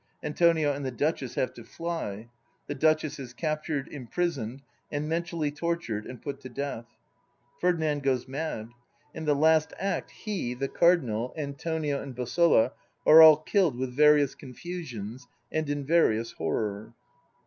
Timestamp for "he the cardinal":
10.09-11.35